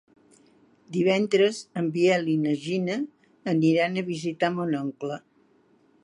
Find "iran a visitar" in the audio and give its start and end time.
3.73-4.49